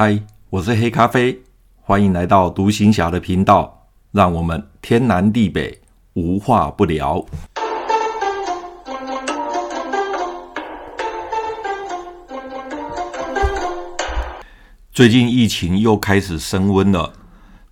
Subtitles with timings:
[0.00, 0.16] 嗨，
[0.48, 1.36] 我是黑咖啡，
[1.80, 5.80] 欢迎来到独行侠的频道，让我们天南地北
[6.12, 7.26] 无话不聊。
[14.92, 17.12] 最近疫情又开始升温了，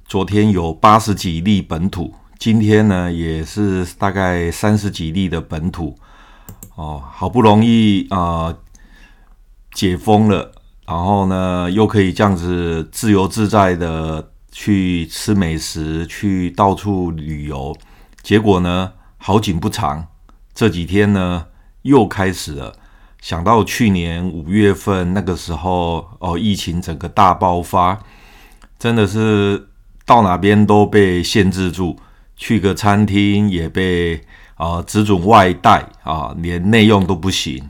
[0.04, 5.96] 昨天有八十几例本土，今天呢也是大概三十几例的本土。
[6.74, 8.52] 哦，好不容易啊、
[9.72, 10.50] 解封了，
[10.86, 17.76] 然后呢又可以这样子自由自在的去吃美食，去到处旅游。
[18.22, 20.06] 结果呢好景不长，
[20.54, 21.46] 这几天呢
[21.82, 22.72] 又开始了。
[23.20, 27.98] 想到去年五月份那个时候，哦，疫情整个大爆发，
[28.78, 29.68] 真的是
[30.04, 31.96] 到哪边都被限制住，
[32.36, 34.22] 去个餐厅也被
[34.54, 37.68] 啊、只准外带啊，连内用都不行。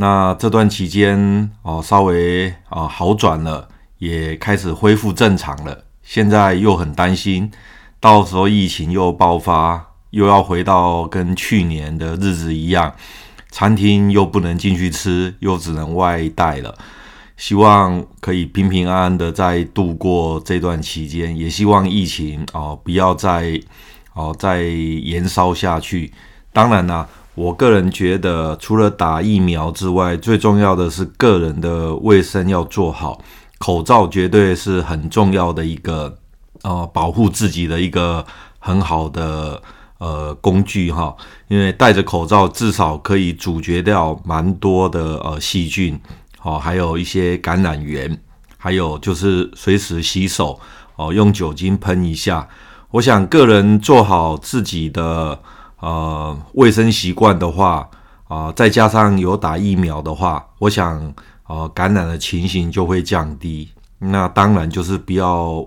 [0.00, 3.66] 那这段期间哦，稍微啊好转了，
[3.98, 5.76] 也开始恢复正常了。
[6.04, 7.50] 现在又很担心，
[7.98, 12.94] 到时候疫情又爆发，又要回到跟去年的日子一样。
[13.50, 16.78] 餐厅又不能进去吃，又只能外带了。
[17.36, 23.60] 希望可以平平安安的再度过这段期间，也希望疫情哦不要再
[24.14, 26.12] 哦再延烧下去。
[26.52, 27.08] 当然啦，
[27.38, 33.22] 我个人觉得除了打疫苗之外，最重要的是个人的卫生要做好，
[33.58, 36.18] 口罩绝对是很重要的一个
[36.62, 38.26] 呃保护自己的一个
[38.58, 39.62] 很好的。
[40.00, 41.12] 呃，工具哈，
[41.48, 45.98] 因为戴着口罩至少可以阻绝掉蛮多的呃细菌，
[46.40, 48.16] 哦，还有一些感染源，
[48.56, 50.60] 还有就是随时洗手
[50.94, 52.48] 哦，用酒精喷一下。
[52.92, 55.40] 我想个人做好自己的
[55.80, 57.88] 呃卫生习惯的话
[58.28, 61.12] 啊，再加上有打疫苗的话，我想
[61.46, 63.68] 呃感染的情形就会降低。
[63.98, 65.64] 那当然就是不要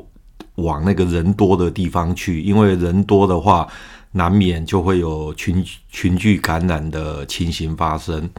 [0.55, 3.67] 往那个人多的地方去，因为人多的话。
[4.13, 8.29] 难免就会有群群聚感染的情形发生。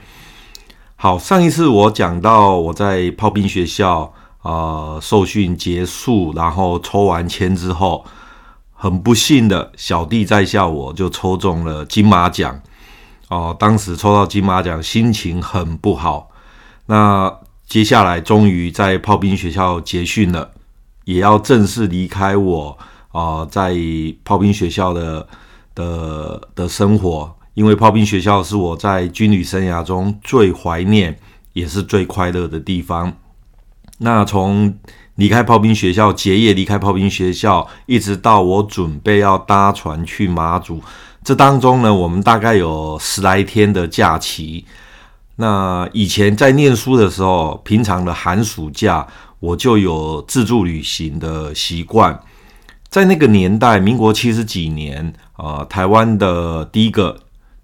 [0.96, 4.00] 好，上一次我讲到我在炮兵学校
[4.42, 8.04] 啊、呃、受训结束，然后抽完签之后，
[8.82, 12.60] 很不幸的小弟在下我就抽中了金马奖
[13.28, 16.31] 哦、当时抽到金马奖，心情很不好。
[16.87, 17.32] 那
[17.66, 20.50] 接下来终于在炮兵学校结训了，
[21.04, 22.76] 也要正式离开我
[23.12, 23.72] 啊、在
[24.25, 25.28] 炮兵学校的。
[25.75, 31.19] 的的生活，因为炮兵学校是我在军旅生涯中最怀念
[31.54, 33.10] 也是最快乐的地方。
[33.97, 34.76] 那从
[35.16, 40.80] 离开炮兵学校结业，离开炮兵学校，一直到我准备要搭船去马祖，
[41.22, 44.64] 这当中呢，我们大概有十来天的假期。
[45.36, 49.06] 那以前在念书的时候，平常的寒暑假，
[49.40, 52.18] 我就有自助旅行的习惯。
[52.88, 57.18] 在那个年代，民国七十几年，呃，台湾的第一个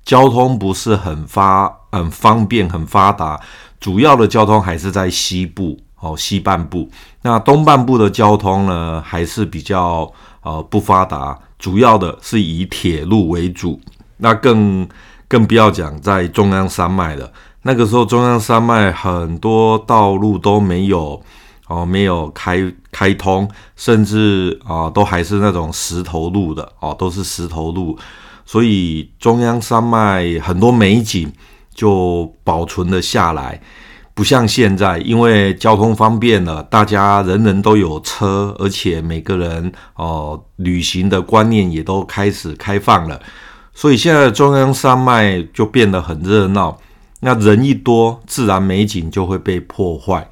[0.04, 3.38] 交通不是很发、很方便、很发达，
[3.78, 6.88] 主要的交通还是在西部哦，西半部。
[7.22, 10.10] 那东半部的交通呢，还是比较
[10.42, 13.80] 呃不发达，主要的是以铁路为主。
[14.18, 14.88] 那更
[15.26, 17.32] 更不要讲在中央山脉了，
[17.62, 21.22] 那个时候中央山脉很多道路都没有。
[21.70, 27.94] 哦，没有开开通，甚至啊、都还是那种石头路的哦，都是石头路，
[28.46, 31.30] 所以中央山脉很多美景
[31.74, 33.60] 就保存了下来，
[34.18, 43.20] 不像现在，因为交通方便了，大家人人都有车，而且每个人哦，旅行的观念也都开始开放了，
[43.72, 46.76] 所以现在中央山脉就变得很热闹，
[47.20, 50.28] 那人一多，自然美景就会被破坏。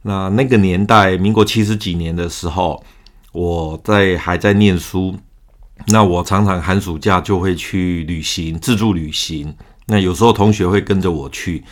[0.00, 2.82] 那那个年代，民国七十几年的时候，
[3.32, 5.14] 我在还在念书，
[5.88, 9.54] 那我常常寒暑假就会去旅行，自助旅行。
[9.88, 11.62] 那有时候同学会跟着我去。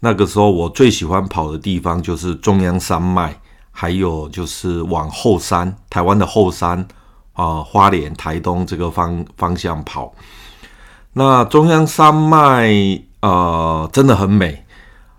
[0.00, 3.34] 那个时候我最喜欢跑的地方就是中央山脉，
[3.70, 6.86] 还有就是往后山，台湾的后山
[7.32, 10.12] 啊、花莲、台东这个方方向跑。
[11.12, 12.70] 那中央山脉
[13.20, 14.64] 啊、真的很美。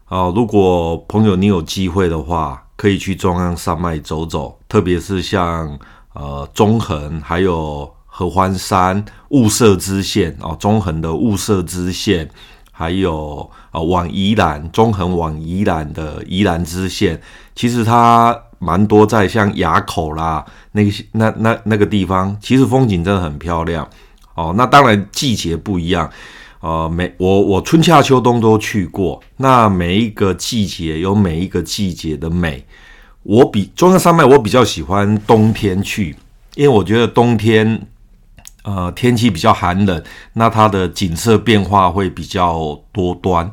[0.08, 5.78] 哦，如果朋友你有机会的话，可以去中央山脉走走，特别是像
[6.14, 12.28] 呃中横，还有合欢山雾社支线哦，中横的雾社支线，
[12.80, 17.22] 还有啊、往宜兰中横往宜兰的宜兰支线，
[17.54, 23.86] 其实它蛮多在像垭口啦，那些那那那个地方，其实风景真的很漂亮
[24.34, 24.54] 哦。
[24.56, 26.10] 那当然季节不一样。
[26.62, 32.66] 呃，每我我春夏秋冬都去过，那每一个季节有每一个季节的美。
[33.24, 36.16] 我比中央山脉，我比较喜欢冬天去，
[36.56, 37.86] 因为我觉得冬天，
[38.70, 43.50] 呃，天气比较寒冷，那它的景色变化会比较多端。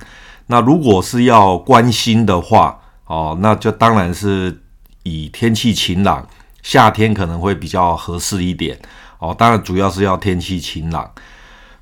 [0.48, 4.60] 那如果是要关心的话，哦，那就当然是
[5.04, 6.28] 以天气晴朗，
[6.62, 8.78] 夏天可能会比较合适一点。
[9.18, 11.10] 哦，当然主要是要天气晴朗。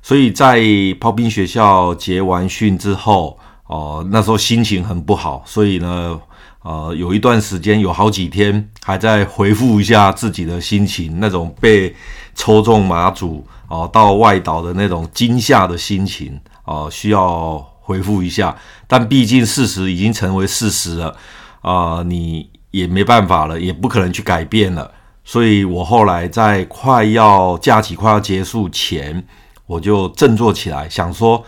[0.01, 0.63] 所以在
[1.01, 6.21] 炮兵学校结完训之后，哦，那时候心情很不好，所以呢。
[6.67, 11.95] 呃，有一段时间，有好几天还在回复一下自己的心情，那种被
[12.35, 18.55] 抽中马祖哦、到外岛的那种惊吓的心情哦、需要回复一下。
[18.85, 21.15] 但毕竟事实已经成为事实了
[21.61, 24.91] 啊、你也没办法了，也不可能去改变了。
[25.23, 29.25] 所以我后来在快要假期快要结束前，
[29.65, 31.43] 我就振作起来，想说。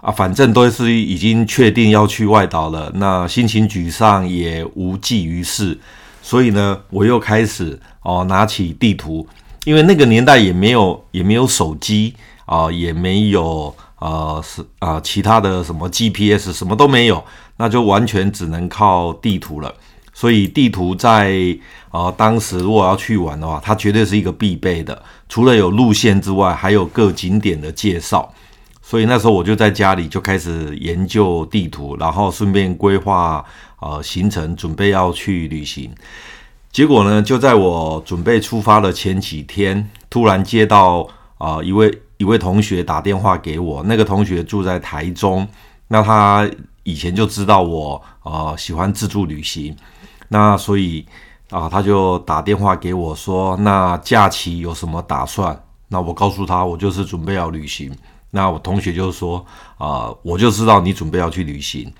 [0.00, 5.76] 啊，反正都是已经确定要去外岛了，那心情沮丧也无济于事，
[6.22, 9.26] 所以呢，我又开始哦拿起地图，
[9.68, 12.14] 因为那个年代也没有也没有手机
[12.46, 17.22] 啊，也没有呃是啊其他的什么 GPS 什么都没有，
[17.58, 19.74] 那就完全只能靠地图了。
[20.14, 21.54] 所以地图在
[21.90, 28.32] 啊当时如果要去玩的话，它绝对是一个必备的，除了有路线之外，还有各景点的介绍。
[28.80, 33.44] 所以那时候我就在家里就开始研究地图，然后顺便规划
[33.80, 35.92] 呃行程，准备要去旅行。
[36.70, 43.82] 结果呢，就在我准备出发的前几天，突然接到啊、一位一位同学打电话给我。
[43.84, 45.46] 那个同学住在台中，
[45.88, 46.48] 那他
[46.82, 49.74] 以前就知道我呃喜欢自助旅行，
[50.28, 51.04] 那所以
[51.50, 55.58] 啊、他就打电话给我说，那假期有什么打算？
[55.88, 57.90] 那我告诉他，我就是准备要旅行。
[58.30, 59.44] 那我同学就说
[59.78, 61.90] 啊、我就知道你准备要去旅行，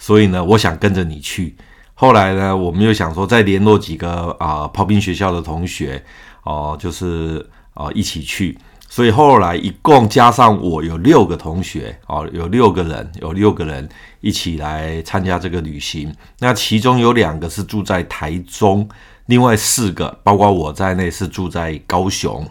[0.00, 1.54] 所以呢，我想跟着你去。
[1.94, 6.04] 后来呢，我们又想说再联络几个啊、呃、炮兵学校的同学
[6.42, 8.58] 哦、就是啊、一起去。
[8.88, 13.88] 所以后来一共加上我有六个同学哦、有六个人，有六个人
[14.20, 16.14] 一起来参加这个旅行。
[16.38, 18.88] 那其中有两个是住在台中，
[19.26, 22.46] 另外四个包括我在内是住在高雄。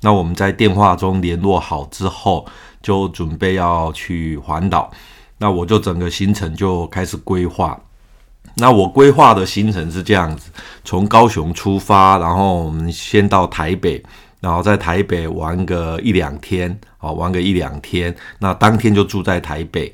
[0.00, 2.46] 那我们在电话中联络好之后，
[2.82, 4.90] 就准备要去环岛。
[5.38, 7.78] 那我就整个行程就开始规划。
[8.56, 10.50] 那我规划的行程是这样子：
[10.84, 14.02] 从高雄出发，然后我们先到台北，
[14.40, 18.14] 然后在台北玩个一两天，哦，玩个一两天。
[18.38, 19.92] 那当天就住在台北。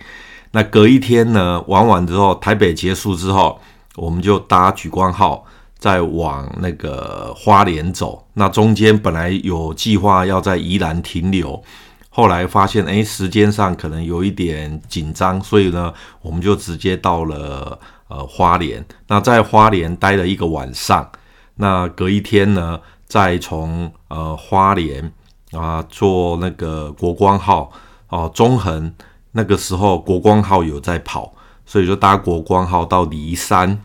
[0.52, 3.60] 那隔一天呢，玩完之后，台北结束之后，
[3.96, 5.44] 我们就搭莒光号。
[5.80, 11.62] 再往那个花莲走，那中间本来有计划要在宜兰停留，
[12.10, 17.78] 后来发现哎，时间上可能有一点紧张，所以呢，我们就直接到了
[18.08, 18.84] 呃花莲。
[19.06, 21.10] 那在花莲待了一个晚上，
[21.54, 25.12] 那隔一天呢，再从呃花莲
[25.52, 27.70] 啊坐那个国光号
[28.08, 28.92] 哦，中横
[29.32, 31.32] 那个时候国光号有在跑，
[31.64, 33.80] 所以就搭国光号到梨山。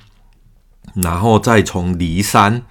[0.95, 2.61] 然后再从梨山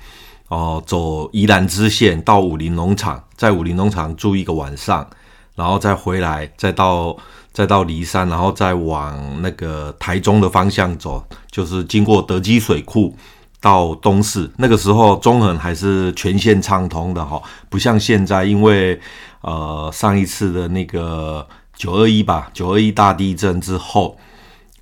[0.48, 5.08] 哦、走宜兰支线到武陵农场，在武陵农场住一个晚上，
[5.56, 7.16] 然后再回来，再到
[7.52, 13.16] 再到梨山，然后再往那个台中的方向走，就是经过德基水库
[13.60, 14.50] 到东势。
[14.56, 19.00] 那个时候中横还是全线畅通的哈，不像现在，因为
[19.42, 24.16] 呃上一次的那个九二一吧，九二一大地震之后，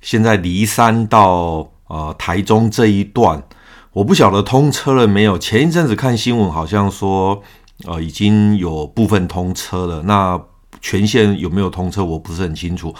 [0.01, 1.69] 现在梨山到。
[1.91, 3.43] 呃，台中这一段
[3.91, 5.37] 我不晓得通车了没有。
[5.37, 7.43] 前一阵子看新闻，好像说
[7.83, 10.01] 呃已经有部分通车了。
[10.03, 10.41] 那
[10.81, 12.93] 全线有没有通车，我不是很清楚。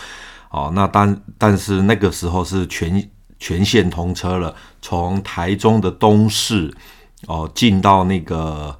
[0.50, 3.09] 哦，那但但是那个时候是全
[3.39, 6.73] 全线通车了，从台中的东势
[7.27, 8.77] 哦进到那个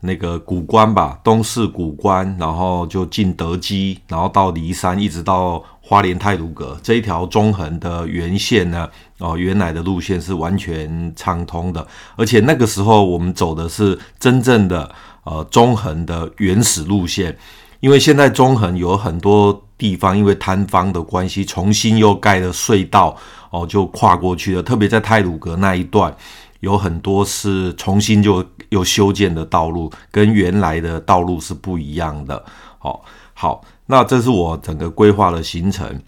[0.00, 5.62] 那个古关吧，东势古关，然后就进德基，然后到梨山，一直到。
[5.86, 14.90] 花莲太鲁阁这一条中横的原线呢，哦，原来的路线是完全畅通的，而且那个时候我们走的是真正的
[15.24, 17.36] 呃中横的原始路线，
[17.84, 23.14] 因为现在中横有很多地方因为坍方的关系，重新又盖了隧道
[23.50, 24.62] 哦，就跨过去了。
[24.62, 26.16] 特别在太鲁阁那一段，
[26.60, 32.42] 有很多是重新就又修建的道路，跟原来的道路是不一样的。
[32.78, 33.62] 好，好。
[33.84, 36.00] 那这是我整个规划的行程，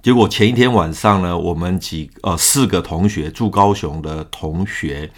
[0.00, 5.10] 结果前一天晚上呢，我们几呃四个同学住高雄的同学，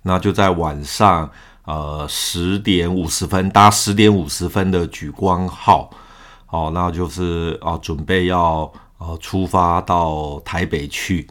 [0.00, 1.30] 那就在晚上
[1.66, 5.90] 呃十点五十分搭十点五十分的莒光号，
[6.48, 11.28] 哦，那就是啊准备要呃出发到台北去。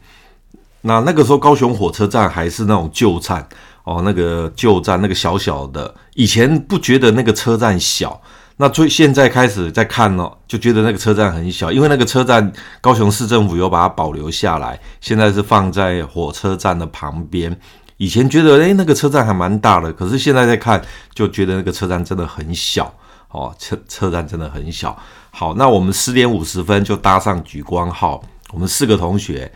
[0.82, 3.48] 那那个时候高雄火车站还是那种旧站
[3.86, 8.22] 哦，那个旧站那个小小的，以前不觉得那个车站小。
[8.58, 17.60] 那最现在开始在看哦，就觉得那个车站很小，因为那个车站高雄市政府有把它保留下来，现在是放在火车站的旁边。
[17.98, 20.84] 以前觉得诶、那个车站还蛮大的，可是现在在看
[21.14, 22.94] 就觉得那个车站真的很小
[23.30, 24.98] 哦，车车站真的很小。
[25.32, 29.52] 好，那我们十点五十分就搭上莒光号，我们四个同学，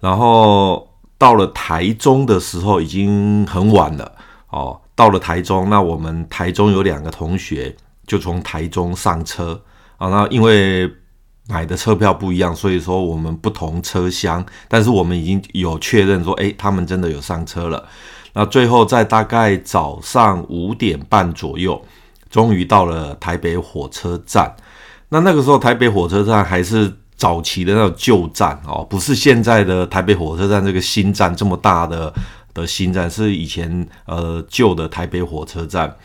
[0.00, 0.88] 然后
[1.18, 4.12] 到了台中的时候已经很晚了
[4.50, 4.80] 哦。
[4.94, 7.76] 到了台中，那我们台中有两个同学。
[8.06, 9.60] 就从台中上车
[9.96, 10.88] 啊，那因为
[11.48, 17.86] 买的车票不一样，所以说我们不同车厢，但是我们已经有确认说，诶，他们真的有上车了。
[18.32, 21.80] 那最后在大概早上五点半左右，
[22.28, 24.54] 终于到了台北火车站。
[25.08, 32.12] 那那个时候台北火车站还是早期的那种旧站哦，不是现在的台北火车站这个新站这么大的
[32.52, 35.96] 的新站，是以前呃旧的台北火车站。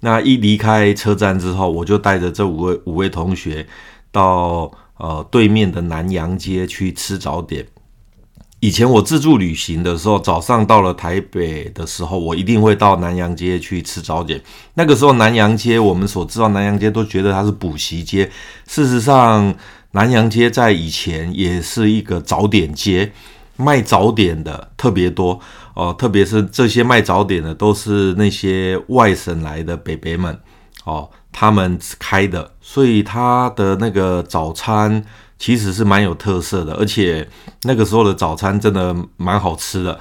[0.00, 3.66] 那一离开车站之后，我就带着这五位五位同学
[4.10, 4.70] 到
[5.02, 7.66] 呃对面的南洋街去吃早点。
[8.60, 14.40] 以前我自助旅行的时候，早上到了台北的时候，我一定会到南洋街去吃早点。
[14.74, 18.30] 那个时候南洋街，我们所知道南洋街都觉得它是补习街，
[18.68, 19.52] 事实上
[19.90, 23.10] 南洋街在以前也是一个早点街。
[23.56, 25.38] 卖早点的特别多
[25.74, 30.36] 哦，特别是这些卖早点的都是那些外省来的北北们
[30.84, 35.02] 哦，他们开的，所以他的那个早餐
[35.38, 37.28] 其实是蛮有特色的，而且
[37.62, 39.98] 那个时候的早餐真的蛮好吃的，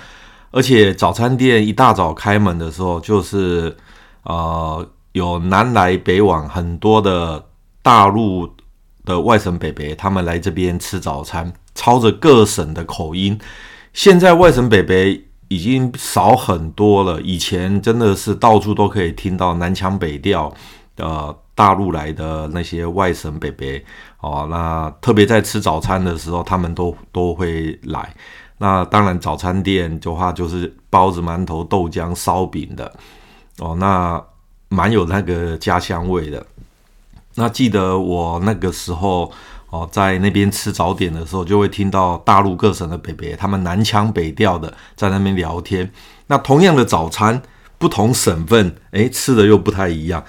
[0.51, 3.75] 而且早餐店一大早开门的时候，就是
[4.23, 7.43] 呃有南来北往很多的
[7.81, 8.47] 大陆
[9.05, 11.51] 的外省北北，他们来这边吃早餐。
[11.73, 13.39] 操着各省的口音，
[13.93, 17.21] 现在外省北北已经少很多了。
[17.21, 20.53] 以前真的是到处都可以听到南腔北调，
[21.01, 23.83] 呃，大陆来的那些外省北北
[24.19, 24.47] 哦。
[24.49, 28.15] 那特别在吃早餐的时候，他们都都会来。
[28.59, 32.91] 那当然，早餐店的话就是包子、馒头、豆浆、烧饼的
[33.59, 34.23] 哦，那
[34.69, 36.45] 蛮有那个家乡味的。
[37.35, 39.31] 那记得我那个时候。
[39.71, 45.89] 哦，在那边吃早点的时候，就会听到大陆各省的北北，他们南腔北调的在那边聊天。
[46.27, 47.41] 那同样的早餐，
[47.77, 50.21] 不同省份，诶，吃的又不太一样。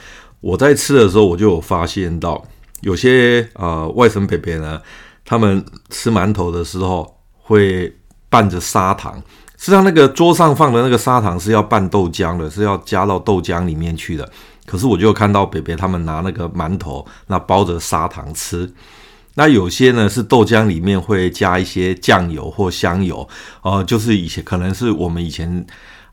[0.42, 2.44] 我在吃的时候，我就有发现到，
[2.80, 4.78] 有些呃外省北北呢，
[5.24, 7.90] 他们吃馒头的时候会
[8.28, 9.14] 拌着砂糖。
[9.56, 14.28] 实际上，那个桌上放的那个砂糖是要拌豆浆的，是要加到豆浆里面去的。
[14.66, 18.68] 可是我就看到北北他们拿那个馒头，那包着砂糖吃。
[19.34, 23.26] 那有些呢是豆浆里面会加一些酱油或香油，
[23.62, 25.64] 呃，就是以前可能是我们以前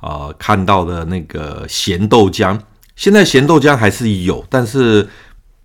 [0.02, 2.56] 呃看到的那个咸豆浆。
[3.00, 5.08] 现在咸豆浆还是有，但是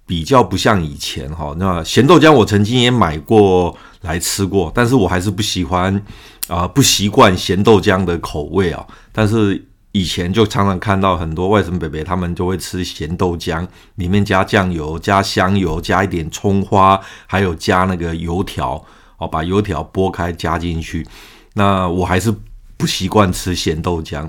[0.06, 1.52] 比较不像以前哈。
[1.58, 6.00] 那咸豆浆我曾经也买过来吃过，但是我还是不喜欢
[6.46, 8.86] 啊、不习惯咸豆浆的口味啊。
[9.12, 9.66] 但是。
[9.96, 13.64] 以前就常常看到很多外甥北北，他们就会吃咸豆浆，
[13.94, 18.84] 里面加酱油、加香油、加一点葱花，还有加那个油条
[19.18, 21.06] 哦，把油条剥开加进去。
[21.52, 22.34] 那我还是
[22.76, 24.28] 不习惯吃咸豆浆。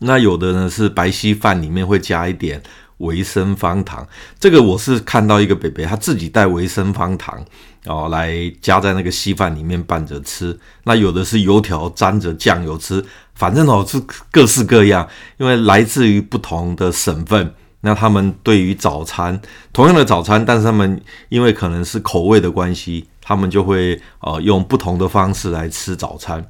[0.00, 2.62] 那有的呢是白稀饭里面会加一点
[2.98, 4.06] 维生方糖，
[4.38, 7.44] 这个我是看到一个北北他自己带维生方糖
[7.86, 10.58] 哦，来加在那个稀饭里面拌着吃。
[10.84, 13.04] 那有的是油条沾着酱油吃。
[13.34, 14.02] 反正哦是
[14.32, 19.40] 各式各样，因为来自于不同的省份，那他们对于早餐
[19.72, 26.44] 同样的早餐，但是他们因为可能是口味的关系，他们就会呃用不同的方式来吃早餐。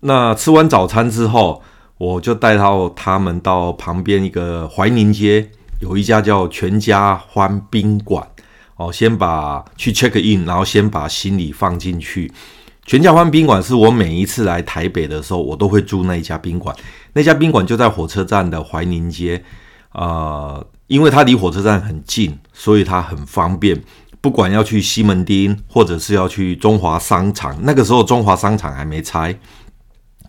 [0.00, 1.62] 那吃完早餐之后，
[2.02, 8.26] 我就带到他们到旁边一个怀宁街，有一家叫全家欢宾馆
[8.74, 12.32] 哦，先把去 check in，然后先把行李放进去。
[12.84, 16.74] 全家欢宾馆是我每一次来台北的时候，我都会住那一家宾馆。
[17.12, 19.40] 那家宾馆就在火车站的怀宁街，
[19.92, 23.80] 呃，因为它离火车站很近，所以它很方便。
[24.20, 29.36] 不管要去西门町，或者是要去中华商场，那个时候中华商场还没拆，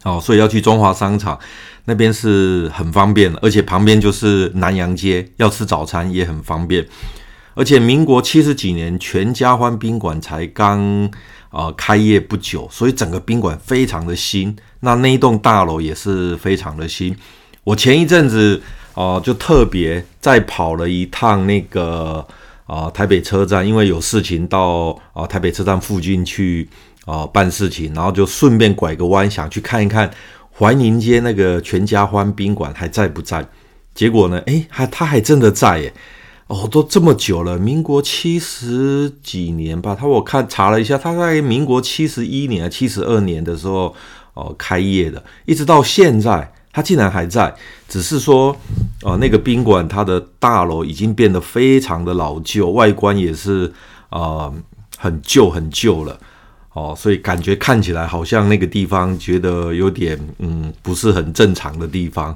[0.04, 1.38] 哦，所以要去中华商场
[1.86, 6.86] 那边是很方便，而且旁边就是南洋街，要吃早餐也很方便。
[7.56, 11.10] 而且民国七十几年，全家欢宾馆才刚。
[11.54, 14.58] 啊、呃，开业不久，所以整个宾馆非常的新。
[14.80, 17.16] 那那一栋大楼也是非常的新。
[17.64, 18.60] 我前一阵子
[18.96, 22.26] 哦、呃，就特别再跑了一趟那个
[22.66, 26.68] 啊、台北车站，因为有事情到啊、台北车站附近去
[27.06, 30.10] 哦办事情，然后就顺便拐个弯，想去看一看
[30.58, 33.48] 怀宁街那个全家欢宾馆还在不在。
[33.94, 35.94] 结果呢，诶，还他还真的在耶。
[36.48, 39.96] 哦，都这么久了，民国七十几年吧。
[39.96, 43.96] 他我看查了一下，他在民国七十一年、七十二年的时候
[44.34, 47.56] 哦开业的，一直到现在，他竟然还在。
[47.88, 48.56] 只是说，
[49.04, 53.72] 哦，那个宾馆它的大楼已经变得非常的老旧，外观也是
[54.10, 54.52] 啊、
[54.98, 56.20] 很旧很旧了。
[56.74, 62.36] 哦，所以感觉看起来好像那个地方觉得有点嗯不是很正常的地方。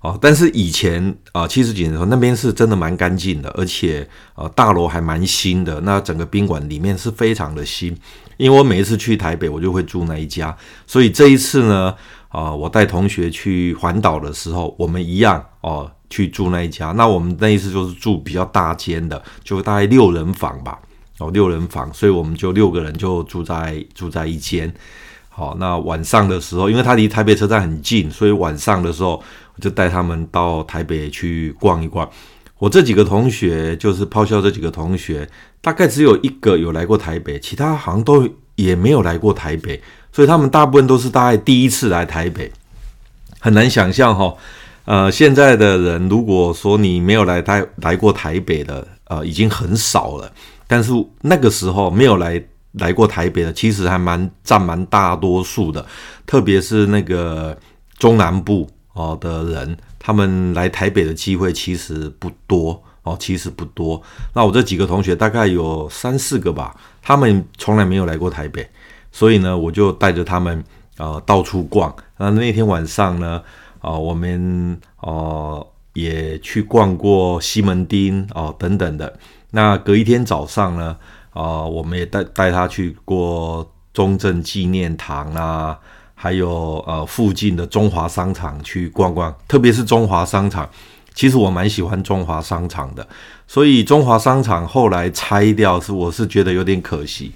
[0.00, 5.80] 哦，但是以前啊，七十几年的时候，那边是真的蛮干净的，而且呃，大楼还蛮新的。
[5.80, 7.92] 那整个宾馆里面是非常的新，
[8.36, 10.56] 因为我每一次去台北，我就会住那一家。
[10.86, 11.92] 所以这一次呢，
[12.28, 16.92] 啊，我带同学去环岛的时候，我们一样哦，去住那一家。
[16.92, 20.78] 那我们那一次就是住比较大间的，就大概六人房吧，
[21.18, 24.72] 哦，六人房，所以我们就六个人就住在住在一间。
[25.28, 29.22] 好，那晚上的时候，因为它离台北车站很近，所以晚上的时候。
[29.58, 32.08] 我就带他们到台北去逛一逛。
[32.58, 35.28] 我这几个同学，就是抛销这几个同学，
[35.60, 39.82] 大概只有一个有来过台北，其他好像都也没有来过台北，
[40.12, 42.52] 所以他们大部分都是大概第一次来台北。
[43.40, 44.32] 很难想象哈，
[44.84, 50.32] 呃，现在的人如果说你没有来台来过台北的，呃，已经很少了。
[50.68, 52.40] 但是那个时候没有来
[52.74, 55.84] 来过台北的，其实还蛮占蛮大多数的，
[56.24, 57.58] 特别是那个
[57.98, 58.70] 中南部。
[58.94, 64.02] 哦的人，他们来台北的机会其实不多哦，其实不多。
[64.34, 68.68] 那我这几个同学大概有三四个吧，他们从来没有来过台北，
[69.12, 70.64] 所以呢，我就带着他们
[70.96, 71.94] 呃到处逛。
[72.16, 73.40] 那那天晚上呢，
[73.78, 79.16] 啊、呃，我们哦、呃、也去逛过西门町哦、等等的。
[79.50, 80.96] 那隔一天早上呢，
[81.30, 85.78] 啊、呃，我们也带带他去过中正纪念堂啊。
[86.20, 90.68] 还有呃附近的中华商场去逛逛，特别是中华商场，
[91.14, 93.06] 其实我蛮喜欢中华商场的。
[93.46, 97.30] 所以中华商场后来拆掉，是我是觉得有点可惜，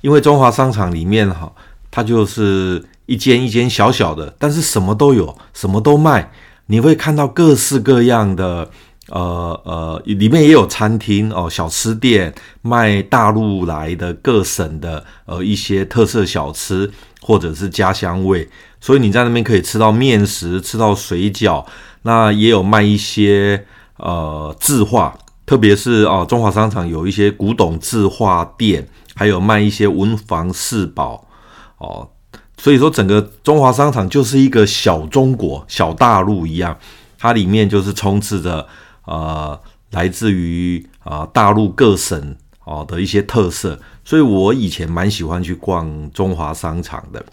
[0.00, 1.52] 因为中华商场里面哈，
[1.92, 6.32] 它就是一间一间小小的，但是什么都有，什么都卖，
[6.66, 8.68] 你会看到各式各样的。
[9.10, 16.90] 呃呃，里面也有餐厅哦，小吃店卖大陆来的各省的呃一些特色小吃
[17.20, 18.48] 或者是家乡味，
[18.80, 21.62] 所以你在那边可以吃到面食，吃到水饺，
[22.02, 23.66] 那也有卖一些
[23.98, 25.14] 呃字画，
[25.44, 31.28] 特别是哦、中华商场有一些古董字画店，还有卖一些文房四宝
[31.76, 32.08] 哦，
[32.56, 36.78] 所以说整个中华商场就是一个小中国、小大陆一样，
[37.18, 38.66] 它里面就是充斥着。
[39.04, 39.58] 呃，
[39.90, 47.24] 来自于啊、大陆各省哦的一些特色，所以我以前蛮喜欢去逛中华商场的，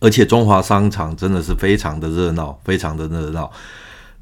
[0.00, 3.50] 而且中华商场真的是非常的热闹，非常的热闹。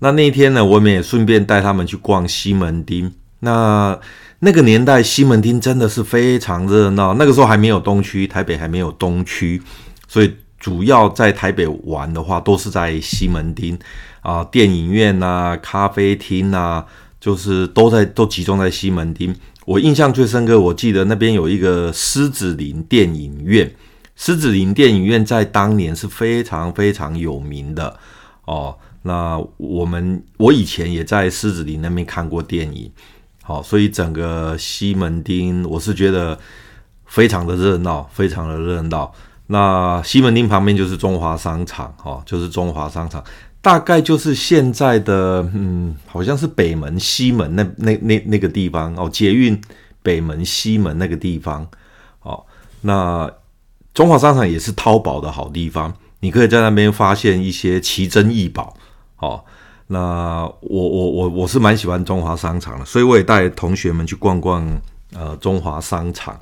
[0.00, 3.12] 那那天呢，我们也顺便带他们去逛西门町。
[3.40, 3.98] 那
[4.40, 9.62] 那个年代西门町真的是非常热闹，那个时候还没有东区，台北还没有东区，
[10.08, 13.78] 所以主要在台北玩的话，都是在西门町。
[14.24, 16.82] 啊，电影院呐、咖啡厅呐、
[17.20, 19.36] 就是都在都集中在西门町。
[19.66, 23.70] 我印象最深刻，我记得那边有一个狮子林电影院。
[24.16, 27.98] 狮子林电影院在当年是非常非常有名的
[28.46, 28.74] 哦。
[29.02, 32.90] 那我们我以前也在狮子林那边看过电影，
[33.42, 36.38] 好、哦，所以整个西门町我是觉得
[37.04, 39.12] 非常的热闹，非常的热闹。
[39.48, 43.22] 那西门町旁边就是中华商场，哈、哦，就是中华商场。
[43.64, 49.58] 大概就是现在的，嗯，好像是北门、西门那那那那个地方哦，捷运
[50.02, 51.66] 北门、西门那个地方
[52.20, 52.44] 哦。
[52.82, 53.32] 那
[53.94, 58.76] 中华商场也是淘宝的好地方，你可以在那边发现一些奇珍异宝。
[59.16, 59.42] 哦，
[59.86, 64.68] 那我我我我是蛮喜欢中华商场的，所以我也带同学们去逛逛
[65.14, 66.38] 呃中华商场。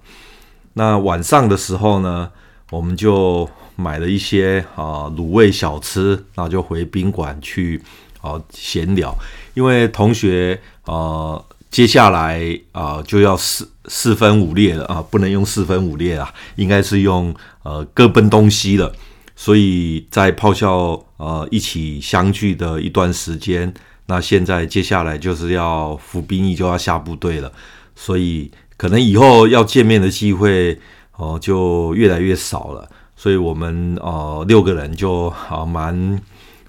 [0.73, 2.29] 那晚上的时候呢，
[2.73, 3.47] 我们就。
[3.75, 7.81] 买了一些啊卤味小吃，然后就回宾馆去
[8.21, 9.13] 啊闲聊。
[9.55, 12.39] 因为同学啊接下来
[12.73, 18.93] 啊就要四四分五裂了啊，不能用四分五裂啊，应该是用呃各奔东西了。
[19.35, 23.73] 所以在炮校呃一起相聚的一段时间，
[24.07, 27.51] 那现在接下来就是要服兵役，就要下部队了。
[27.97, 30.79] 所以可能以后要见面的机会
[31.23, 32.89] 哦就越来越少了。
[33.15, 36.21] 所以我们呃六个人就啊蛮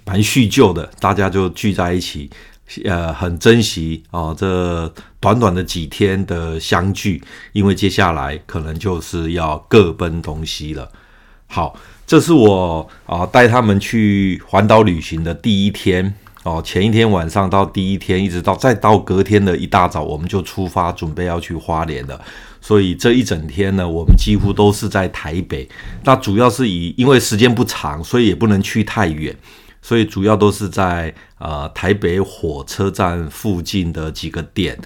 [0.05, 2.29] 蛮叙旧的，大家就聚在一起
[2.85, 10.87] 呃很珍惜哦，这短短的几天的相聚，因为接下来可能就是要各奔东西了。
[11.47, 16.13] 好，这是我啊带他们去环岛旅行的第一天
[16.43, 22.19] 哦，前一天晚上到第一天，一直到再到隔天的一大早，我们就出发准备要去花莲了。
[22.59, 25.67] 所以这一整天呢，我们几乎都是在台北。
[26.03, 29.35] 那主要是以因为时间不长，所以也不能去太远，
[29.81, 34.77] 所以主要都是在呃台北火车站附近的几个点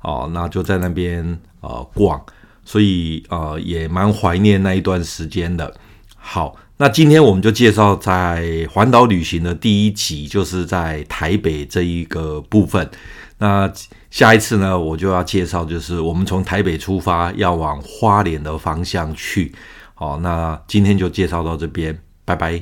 [0.00, 2.22] 哦，那就在那边呃逛，
[2.64, 5.74] 所以呃也蛮怀念那一段时间的。
[6.16, 12.90] 好，那今天我们就介绍在环岛旅行的第一集，就是在台北这一个部分。
[13.38, 13.72] 那
[14.10, 19.54] 下一次呢，我就要介绍，就是我们从台北出发，要往花莲的方向去。
[19.94, 22.60] 好，那今天就介绍到这边，拜拜。